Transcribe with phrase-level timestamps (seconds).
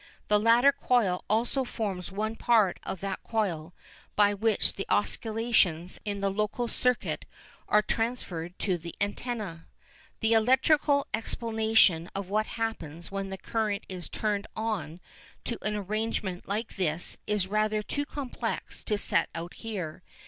[0.29, 3.71] The latter coil also forms one part of that coil
[4.15, 7.25] by which the oscillations in the local circuit
[7.69, 9.67] are transferred to the antenna.
[10.21, 15.01] The electrical explanation of what happens when the current is turned on
[15.43, 20.01] to an arrangement like this is rather too complex to set out here.